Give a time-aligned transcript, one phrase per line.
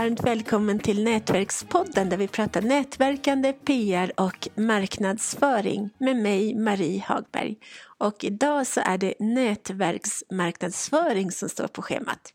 [0.00, 7.56] varmt välkommen till Nätverkspodden där vi pratar nätverkande, PR och marknadsföring med mig Marie Hagberg.
[7.98, 12.34] Och idag så är det nätverksmarknadsföring som står på schemat.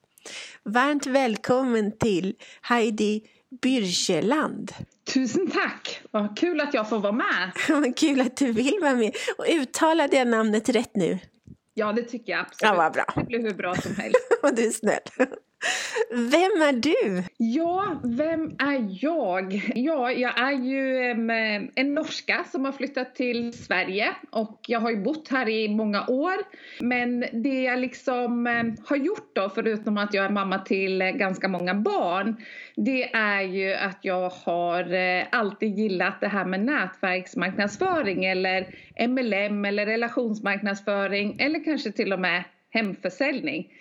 [0.63, 3.21] Varmt välkommen till Heidi
[3.61, 4.71] Byrkeland.
[5.13, 6.01] Tusen tack!
[6.11, 7.51] Vad kul att jag får vara med.
[7.69, 9.15] Vad kul att du vill vara med.
[9.37, 11.19] Och uttalade jag namnet rätt nu?
[11.73, 12.71] Ja, det tycker jag absolut.
[12.71, 13.05] Ja, vad bra.
[13.15, 14.17] Det blir hur bra som helst.
[14.55, 14.99] du är snäll.
[16.11, 17.23] Vem är du?
[17.37, 19.71] Ja, vem är jag?
[19.75, 21.11] Ja, jag är ju
[21.75, 26.05] en norska som har flyttat till Sverige och jag har ju bott här i många
[26.07, 26.35] år.
[26.79, 28.45] Men det jag liksom
[28.87, 32.35] har gjort då, förutom att jag är mamma till ganska många barn,
[32.75, 38.75] det är ju att jag har eh, alltid gillat det här med nätverksmarknadsföring eller
[39.07, 43.71] MLM eller relationsmarknadsföring eller kanske till och med hemförsäljning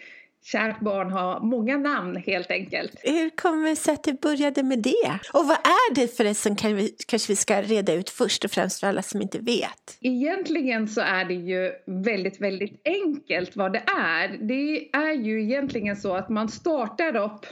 [0.45, 3.01] kärt barn har många namn helt enkelt.
[3.03, 5.19] Hur kommer det sig att du började med det?
[5.33, 8.81] Och vad är det förresten kan vi, kanske vi ska reda ut först och främst
[8.81, 9.99] för alla som inte vet?
[10.01, 14.29] Egentligen så är det ju väldigt, väldigt enkelt vad det är.
[14.29, 17.47] Det är ju egentligen så att man startar upp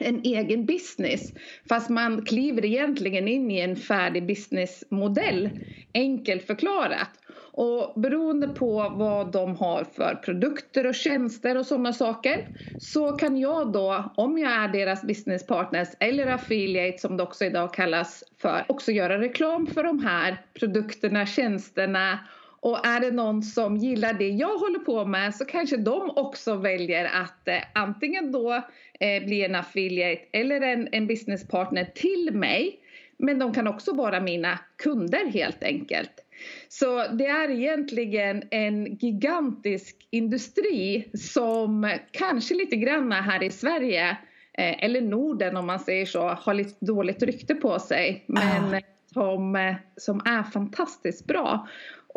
[0.00, 1.32] en egen business
[1.68, 5.50] fast man kliver egentligen in i en färdig businessmodell
[5.94, 7.10] enkelt förklarat.
[7.52, 12.36] Och beroende på vad de har för produkter och tjänster och sådana saker
[12.78, 17.74] så kan jag då, om jag är deras businesspartners eller affiliate som det också idag
[17.74, 22.18] kallas för, också göra reklam för de här produkterna, tjänsterna
[22.60, 26.54] och är det någon som gillar det jag håller på med så kanske de också
[26.54, 28.52] väljer att eh, antingen då
[29.00, 32.80] eh, bli en affiliate eller en, en businesspartner till mig.
[33.18, 36.24] Men de kan också vara mina kunder helt enkelt.
[36.68, 44.10] Så det är egentligen en gigantisk industri som kanske lite grann här i Sverige
[44.58, 48.80] eh, eller Norden om man säger så har lite dåligt rykte på sig men ah.
[49.12, 51.68] som, eh, som är fantastiskt bra.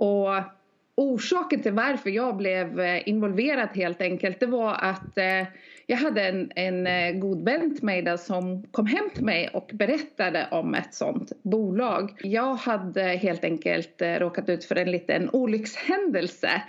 [0.01, 0.43] Och
[0.95, 5.47] orsaken till varför jag blev eh, involverad helt enkelt det var att eh,
[5.87, 9.49] jag hade en, en eh, god vän till mig där som kom hem till mig
[9.53, 12.11] och berättade om ett sånt bolag.
[12.23, 16.61] Jag hade helt enkelt råkat ut för en liten olyckshändelse.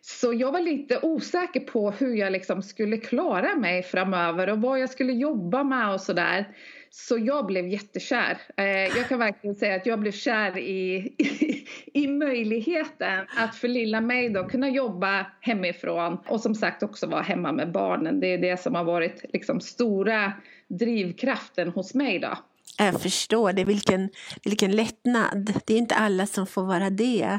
[0.00, 4.80] Så jag var lite osäker på hur jag liksom skulle klara mig framöver och vad
[4.80, 6.46] jag skulle jobba med och sådär.
[6.94, 8.38] Så jag blev jättekär.
[8.56, 11.66] Eh, jag kan verkligen säga att jag blev kär i, i,
[12.04, 17.22] i möjligheten att för lilla mig då kunna jobba hemifrån och som sagt också vara
[17.22, 18.20] hemma med barnen.
[18.20, 20.32] Det är det som har varit liksom stora
[20.68, 22.38] drivkraften hos mig då.
[22.78, 24.08] Jag förstår det, vilken,
[24.44, 25.52] vilken lättnad.
[25.66, 27.38] Det är inte alla som får vara det.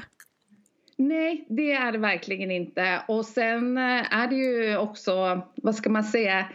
[0.97, 3.01] Nej, det är det verkligen inte.
[3.07, 6.45] Och sen eh, är det ju också, vad ska man säga,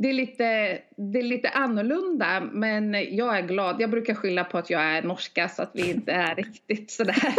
[0.00, 3.80] det är, lite, det är lite annorlunda men jag är glad.
[3.80, 7.34] Jag brukar skylla på att jag är norska så att vi inte är riktigt sådär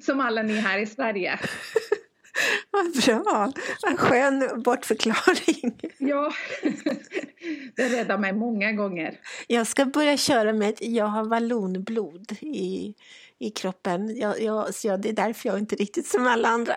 [0.00, 1.38] som alla ni här i Sverige.
[2.70, 3.52] Vad bra!
[3.82, 5.80] Vad skön bortförklaring.
[5.98, 6.32] Ja,
[7.76, 9.20] det räddar mig många gånger.
[9.46, 12.94] Jag ska börja köra med att jag har vallonblod i,
[13.40, 14.16] i kroppen.
[14.16, 16.76] Jag, jag, så jag, det är därför jag inte riktigt som alla andra.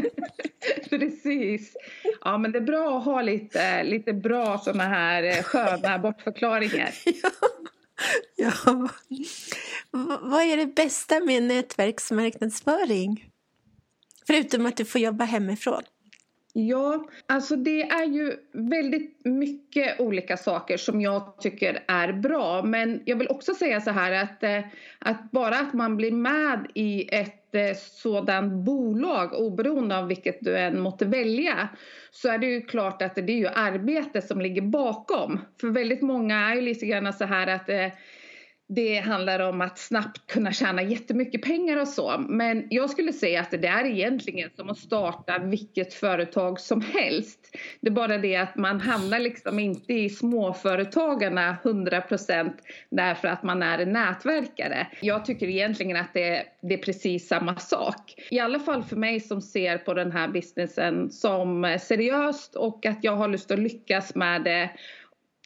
[0.90, 1.76] Precis.
[2.20, 6.90] Ja, men det är bra att ha lite, lite bra sådana här eh, sköna bortförklaringar.
[7.04, 7.30] ja.
[8.36, 8.88] ja.
[10.22, 13.30] Vad är det bästa med nätverksmarknadsföring?
[14.26, 15.82] Förutom att du får jobba hemifrån.
[16.58, 22.62] Ja, alltså det är ju väldigt mycket olika saker som jag tycker är bra.
[22.62, 24.60] Men jag vill också säga så här att, eh,
[24.98, 30.58] att bara att man blir med i ett eh, sådant bolag oberoende av vilket du
[30.58, 31.68] än måste välja
[32.10, 35.40] så är det ju klart att det är ju arbete som ligger bakom.
[35.60, 37.88] För väldigt många är ju lite grann så här att eh,
[38.68, 42.18] det handlar om att snabbt kunna tjäna jättemycket pengar och så.
[42.28, 47.56] Men jag skulle säga att det är egentligen som att starta vilket företag som helst.
[47.80, 52.52] Det är bara det att man hamnar liksom inte i småföretagarna 100%
[52.90, 54.86] därför att man är en nätverkare.
[55.00, 58.14] Jag tycker egentligen att det, det är precis samma sak.
[58.30, 63.04] I alla fall för mig som ser på den här businessen som seriöst och att
[63.04, 64.70] jag har lust att lyckas med det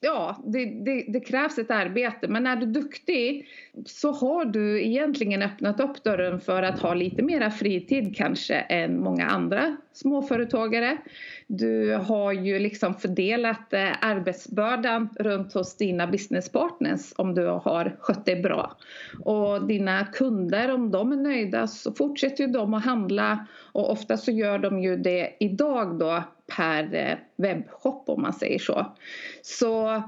[0.01, 3.49] ja, det, det, det, krävs ett arbete men är du duktig
[3.87, 9.01] så har du egentligen öppnat upp dörren för att ha lite mera fritid kanske än
[9.01, 10.99] många andra småföretagare.
[11.47, 18.25] Du har ju liksom fördelat eh, arbetsbördan runt hos dina businesspartners om du har skött
[18.25, 18.77] dig bra.
[19.25, 24.17] Och dina kunder, om de är nöjda så fortsätter ju de att handla och ofta
[24.17, 26.23] så gör de ju det idag då
[26.57, 28.97] per eh, webbshop om man säger så.
[29.43, 30.03] Så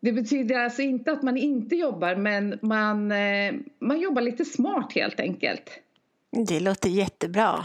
[0.00, 4.92] det betyder alltså inte att man inte jobbar men man, eh, man jobbar lite smart
[4.92, 5.70] helt enkelt.
[6.48, 7.64] Det låter jättebra.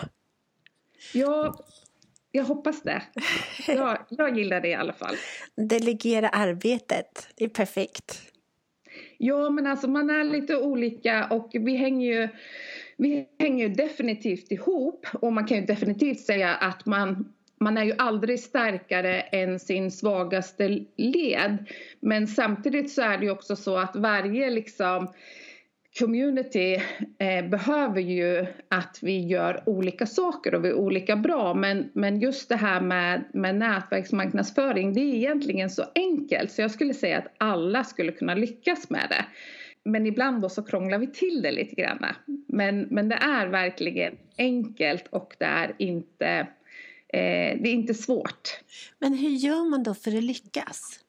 [1.13, 1.55] Ja,
[2.31, 3.01] jag hoppas det.
[3.67, 5.15] Jag, jag gillar det i alla fall.
[5.55, 8.21] Delegera arbetet, det är perfekt.
[9.17, 12.29] Ja, men alltså man är lite olika och vi hänger ju
[12.97, 17.93] vi hänger definitivt ihop och man kan ju definitivt säga att man man är ju
[17.97, 21.57] aldrig starkare än sin svagaste led.
[21.99, 25.07] Men samtidigt så är det ju också så att varje liksom
[25.99, 26.81] community
[27.19, 31.53] eh, behöver ju att vi gör olika saker och vi är olika bra.
[31.53, 36.71] Men, men just det här med, med nätverksmarknadsföring det är egentligen så enkelt så jag
[36.71, 39.25] skulle säga att alla skulle kunna lyckas med det.
[39.83, 42.05] Men ibland då så krånglar vi till det lite grann.
[42.47, 46.47] Men, men det är verkligen enkelt och det är inte,
[47.13, 48.59] eh, det är inte svårt.
[48.99, 50.99] Men hur gör man då för att lyckas?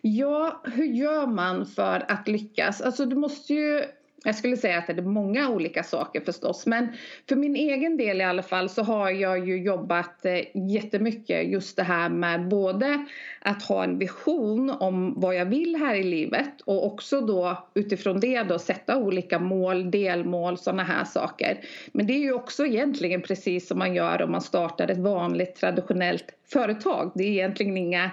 [0.00, 2.80] Ja, hur gör man för att lyckas?
[2.80, 3.84] Alltså du måste ju
[4.24, 6.88] jag skulle säga att det är många olika saker förstås men
[7.28, 11.76] för min egen del i alla fall så har jag ju jobbat eh, jättemycket just
[11.76, 13.06] det här med både
[13.40, 18.20] att ha en vision om vad jag vill här i livet och också då utifrån
[18.20, 21.58] det då sätta olika mål, delmål, sådana här saker.
[21.92, 25.54] Men det är ju också egentligen precis som man gör om man startar ett vanligt
[25.54, 27.12] traditionellt företag.
[27.14, 28.10] Det är egentligen inga,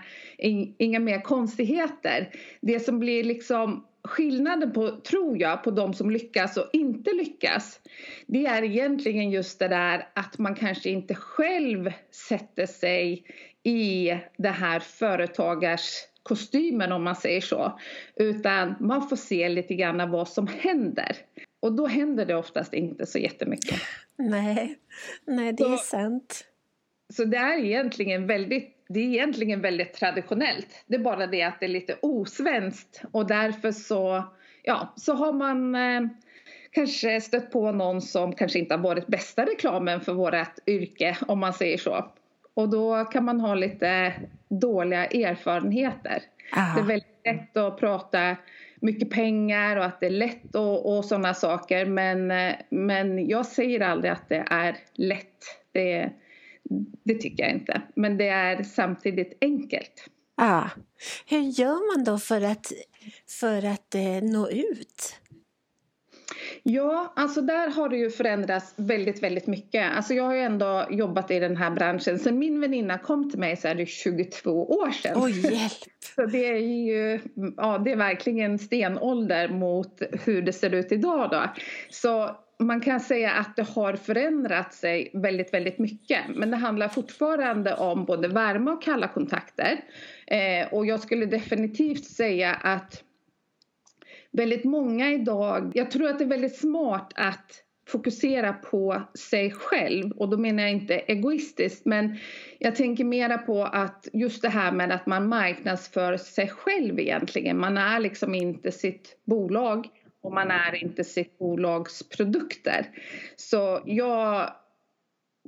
[0.78, 2.30] inga mer konstigheter.
[2.62, 7.80] Det som blir liksom skillnaden på, tror jag, på de som lyckas och inte lyckas
[8.28, 13.24] det är egentligen just det där att man kanske inte själv sätter sig
[13.64, 17.80] i det här företagarskostymen om man säger så
[18.16, 21.18] utan man får se lite grann vad som händer
[21.60, 23.80] och då händer det oftast inte så jättemycket.
[24.18, 24.80] Nej,
[25.26, 26.46] Nej det så, är sant.
[27.14, 30.84] Så det är egentligen väldigt det är egentligen väldigt traditionellt.
[30.88, 34.24] Det är bara det att det är lite osvenskt och därför så,
[34.64, 36.02] ja, så har man eh,
[36.72, 41.40] kanske stött på någon som kanske inte har varit bästa reklamen för vårt yrke om
[41.40, 42.12] man säger så.
[42.54, 44.14] Och då kan man ha lite
[44.50, 46.24] dåliga erfarenheter.
[46.58, 46.76] Aha.
[46.76, 48.36] Det är väldigt lätt att prata
[48.80, 53.46] mycket pengar och att det är lätt och, och sådana saker men, eh, men jag
[53.46, 55.60] säger aldrig att det är lätt.
[55.72, 56.10] Det,
[57.04, 57.82] det tycker jag inte.
[57.96, 60.10] Men det är samtidigt enkelt.
[60.38, 60.70] Ja.
[61.26, 62.72] Hur gör man då för att,
[63.40, 65.20] för att eh, nå ut?
[66.64, 69.92] Ja, alltså där har det ju förändrats väldigt, väldigt mycket.
[69.96, 72.20] Alltså jag har ju ändå jobbat i den här branschen.
[72.20, 75.14] Sen min väninna kom till mig så är det 22 år sedan.
[75.16, 75.72] Oj, hjälp!
[76.16, 77.20] Så det är ju,
[77.58, 81.44] ja det är verkligen stenålder mot hur det ser ut idag då.
[81.90, 86.20] Så man kan säga att det har förändrat sig väldigt, väldigt mycket.
[86.36, 89.80] Men det handlar fortfarande om både varma och kalla kontakter.
[90.28, 93.04] Eh, och jag skulle definitivt säga att
[94.32, 100.12] väldigt många idag, jag tror att det är väldigt smart att fokusera på sig själv
[100.12, 102.18] och då menar jag inte egoistiskt men
[102.60, 107.60] jag tänker mera på att just det här med att man marknadsför sig själv egentligen.
[107.60, 109.88] Man är liksom inte sitt bolag
[110.26, 112.90] och man är inte sitt bolags produkter.
[113.36, 114.52] Så jag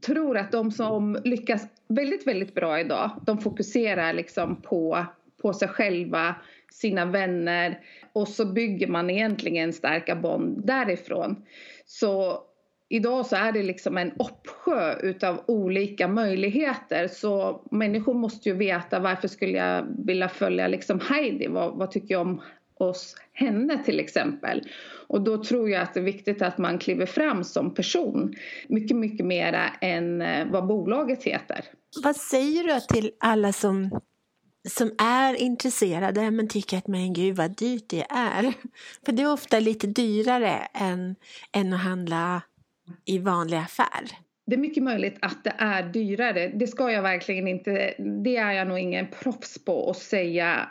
[0.05, 5.05] tror att de som lyckas väldigt, väldigt bra idag, de fokuserar liksom på,
[5.41, 6.35] på sig själva,
[6.71, 7.79] sina vänner
[8.13, 11.45] och så bygger man egentligen starka bond därifrån.
[11.85, 12.43] Så
[12.89, 18.99] idag så är det liksom en uppsjö utav olika möjligheter så människor måste ju veta
[18.99, 22.41] varför skulle jag vilja följa liksom Heidi, vad, vad tycker jag om
[22.79, 24.61] oss henne till exempel.
[25.07, 28.35] Och då tror jag att det är viktigt att man kliver fram som person
[28.67, 31.65] mycket, mycket mera än eh, vad bolaget heter.
[32.03, 33.99] Vad säger du till alla som
[34.69, 38.53] som är intresserade men tycker att men gud vad dyrt det är.
[39.05, 41.15] För det är ofta lite dyrare än,
[41.51, 42.41] än att handla
[43.05, 44.26] i vanlig affär.
[44.47, 46.51] Det är mycket möjligt att det är dyrare.
[46.53, 47.93] Det ska jag verkligen inte.
[48.23, 50.69] Det är jag nog ingen proffs på att säga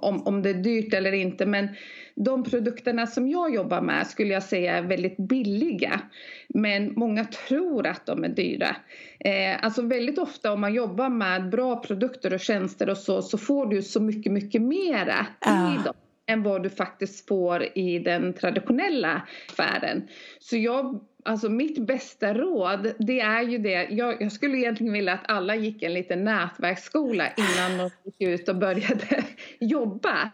[0.00, 1.46] om, om det är dyrt eller inte.
[1.46, 1.68] Men
[2.14, 6.00] de produkterna som jag jobbar med skulle jag säga är väldigt billiga.
[6.48, 8.76] Men många tror att de är dyra.
[9.20, 13.38] Eh, alltså väldigt ofta om man jobbar med bra produkter och tjänster och så, så
[13.38, 15.94] får du så mycket, mycket mera i dem
[16.28, 20.08] än vad du faktiskt får i den traditionella affären.
[20.38, 23.88] Så jag Alltså mitt bästa råd det är ju det.
[23.90, 28.48] Jag, jag, skulle egentligen vilja att alla gick en liten nätverksskola innan de gick ut
[28.48, 29.24] och började
[29.60, 30.30] jobba.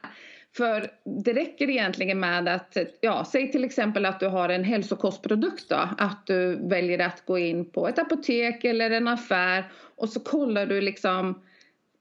[0.57, 0.91] För
[1.25, 5.89] det räcker egentligen med att, ja, säg till exempel att du har en hälsokostprodukt då,
[5.99, 9.65] att du väljer att gå in på ett apotek eller en affär
[9.97, 11.43] och så kollar du liksom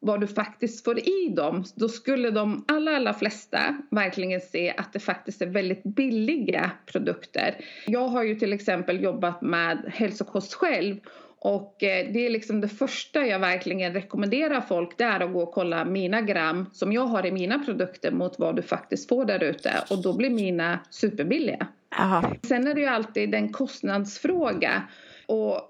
[0.03, 4.93] vad du faktiskt får i dem, då skulle de allra, allra flesta verkligen se att
[4.93, 7.55] det faktiskt är väldigt billiga produkter.
[7.87, 10.95] Jag har ju till exempel jobbat med hälsokost själv
[11.39, 15.43] och eh, det är liksom det första jag verkligen rekommenderar folk det är att gå
[15.43, 19.25] och kolla mina gram som jag har i mina produkter mot vad du faktiskt får
[19.25, 21.67] där ute och då blir mina superbilliga.
[21.99, 22.31] Aha.
[22.43, 24.83] Sen är det ju alltid en kostnadsfråga
[25.25, 25.69] och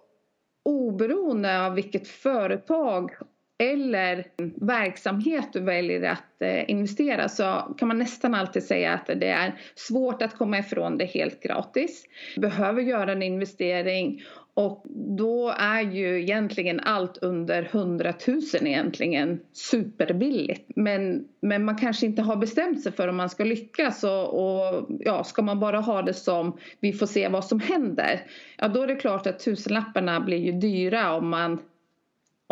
[0.65, 3.11] oberoende av vilket företag
[3.57, 4.25] eller
[4.65, 9.53] verksamhet du väljer att eh, investera så kan man nästan alltid säga att det är
[9.75, 12.05] svårt att komma ifrån det helt gratis.
[12.35, 14.23] Du behöver göra en investering
[14.55, 14.83] och
[15.17, 20.71] då är ju egentligen allt under 100 000 egentligen superbilligt.
[20.75, 24.87] Men, men man kanske inte har bestämt sig för om man ska lyckas och, och
[24.99, 28.21] ja, ska man bara ha det som vi får se vad som händer.
[28.57, 31.59] Ja, då är det klart att tusenlapparna blir ju dyra om man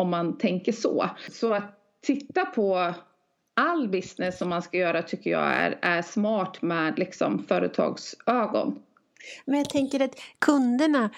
[0.02, 1.10] om man tänker så.
[1.30, 2.94] Så att titta på
[3.56, 8.78] all business som man ska göra tycker jag är, är smart med liksom företagsögon.
[9.44, 11.10] Men jag tänker att kunderna,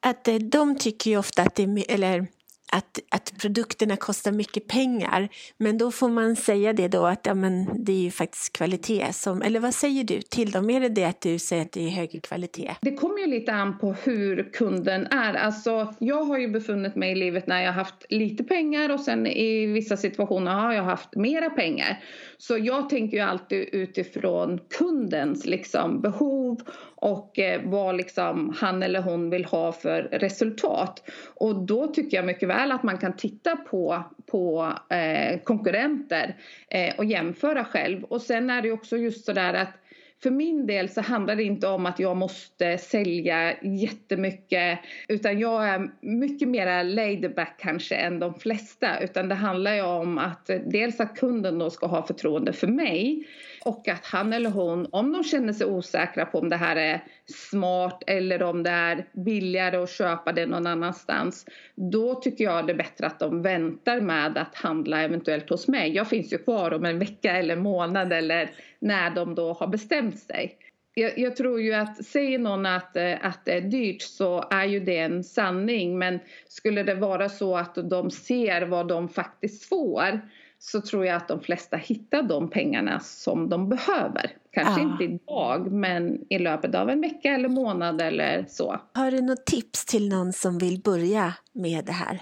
[0.00, 2.26] att de tycker ju ofta att det är, eller
[2.72, 5.28] att, att produkterna kostar mycket pengar.
[5.56, 9.12] Men då får man säga det då att ja, men det är ju faktiskt kvalitet
[9.12, 10.70] som, eller vad säger du till dem?
[10.70, 12.74] Är det det att du säger att det är högre kvalitet?
[12.80, 15.34] Det kommer ju lite an på hur kunden är.
[15.34, 19.00] Alltså, jag har ju befunnit mig i livet när jag har haft lite pengar och
[19.00, 22.04] sen i vissa situationer har jag haft mera pengar.
[22.38, 26.60] Så jag tänker ju alltid utifrån kundens liksom, behov
[27.00, 31.10] och eh, vad liksom han eller hon vill ha för resultat.
[31.34, 36.36] Och då tycker jag mycket väl att man kan titta på, på eh, konkurrenter
[36.70, 38.04] eh, och jämföra själv.
[38.04, 39.76] Och sen är det också just sådär att
[40.22, 44.78] för min del så handlar det inte om att jag måste sälja jättemycket
[45.08, 49.82] utan jag är mycket mer laid back kanske än de flesta utan det handlar ju
[49.82, 53.26] om att eh, dels att kunden då ska ha förtroende för mig
[53.64, 57.04] och att han eller hon, om de känner sig osäkra på om det här är
[57.26, 62.72] smart eller om det är billigare att köpa det någon annanstans, då tycker jag det
[62.72, 65.92] är bättre att de väntar med att handla eventuellt hos mig.
[65.94, 70.18] Jag finns ju kvar om en vecka eller månad eller när de då har bestämt
[70.18, 70.56] sig.
[70.94, 74.64] Jag, jag, tror ju att säger någon att, eh, att det är dyrt så är
[74.64, 79.68] ju det en sanning men skulle det vara så att de ser vad de faktiskt
[79.68, 80.20] får
[80.62, 84.36] så tror jag att de flesta hittar de pengarna som de behöver.
[84.50, 84.92] Kanske ja.
[84.92, 88.80] inte idag men i löpet av en vecka eller månad eller så.
[88.94, 92.20] Har du något tips till någon som vill börja med det här?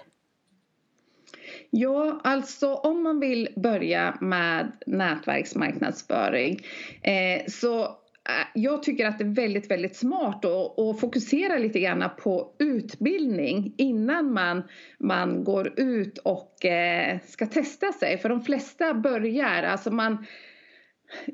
[1.70, 6.60] Ja, alltså om man vill börja med nätverksmarknadsföring
[7.02, 11.80] eh, så Eh, jag tycker att det är väldigt, väldigt smart att, att fokusera lite
[11.80, 14.62] grann på utbildning innan man,
[14.98, 18.18] man går ut och eh, ska testa sig.
[18.18, 20.24] För de flesta börjar, alltså man Eh,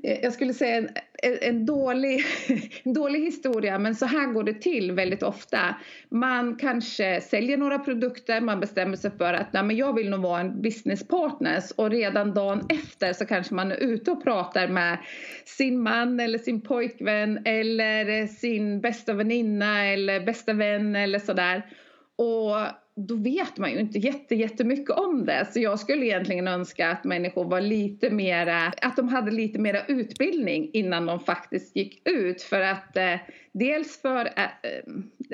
[0.03, 0.89] Eh, jag skulle säga en,
[1.23, 2.25] en, dålig,
[2.83, 5.59] en dålig historia men så här går det till väldigt ofta.
[6.09, 10.21] Man kanske säljer några produkter, man bestämmer sig för att Nej, men jag vill nog
[10.21, 14.99] vara en businesspartner och redan dagen efter så kanske man är ute och pratar med
[15.45, 21.63] sin man eller sin pojkvän eller sin bästa väninna eller bästa vän eller sådär.
[22.17, 25.47] Och då vet man ju inte jätte, jättemycket om det.
[25.53, 29.87] Så jag skulle egentligen önska att människor var lite mera, att de hade lite mera
[29.87, 32.43] utbildning innan de faktiskt gick ut.
[32.43, 33.15] För att eh,
[33.53, 34.85] dels för, eh, eh,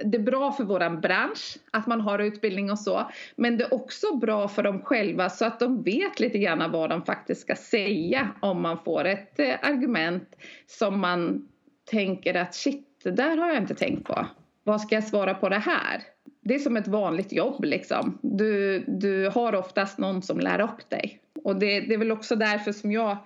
[0.05, 3.11] det är bra för våran bransch att man har utbildning och så.
[3.37, 6.91] Men det är också bra för dem själva så att de vet lite grann vad
[6.91, 10.37] de faktiskt ska säga om man får ett eh, argument
[10.67, 11.49] som man
[11.91, 14.27] tänker att shit, det där har jag inte tänkt på.
[14.65, 16.03] Vad ska jag svara på det här?
[16.41, 18.19] Det är som ett vanligt jobb liksom.
[18.23, 21.21] Du, du har oftast någon som lär upp dig.
[21.45, 23.17] Och det, det är väl också därför som jag,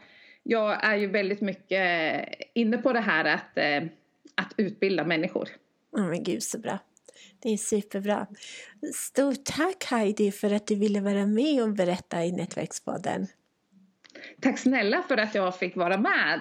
[0.42, 3.90] jag är ju väldigt mycket inne på det här att, eh,
[4.34, 5.48] att utbilda människor.
[5.96, 6.78] Ja men gud så bra.
[7.42, 8.26] Det är superbra.
[8.94, 13.26] Stort tack Heidi för att du ville vara med och berätta i Nätverkspodden.
[14.40, 16.40] Tack snälla för att jag fick vara med.